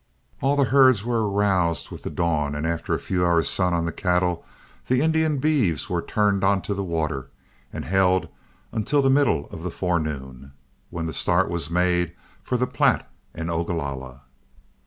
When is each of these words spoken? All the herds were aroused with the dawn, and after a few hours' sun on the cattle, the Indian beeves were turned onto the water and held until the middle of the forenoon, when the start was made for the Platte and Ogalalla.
All 0.41 0.55
the 0.55 0.63
herds 0.73 1.05
were 1.05 1.29
aroused 1.29 1.91
with 1.91 2.01
the 2.01 2.09
dawn, 2.09 2.55
and 2.55 2.65
after 2.65 2.95
a 2.95 2.97
few 2.97 3.23
hours' 3.23 3.51
sun 3.51 3.75
on 3.75 3.85
the 3.85 3.91
cattle, 3.91 4.43
the 4.87 4.99
Indian 4.99 5.37
beeves 5.37 5.91
were 5.91 6.01
turned 6.01 6.43
onto 6.43 6.73
the 6.73 6.83
water 6.83 7.29
and 7.71 7.85
held 7.85 8.27
until 8.71 9.03
the 9.03 9.11
middle 9.11 9.45
of 9.51 9.61
the 9.61 9.69
forenoon, 9.69 10.53
when 10.89 11.05
the 11.05 11.13
start 11.13 11.51
was 11.51 11.69
made 11.69 12.15
for 12.41 12.57
the 12.57 12.65
Platte 12.65 13.07
and 13.35 13.51
Ogalalla. 13.51 14.23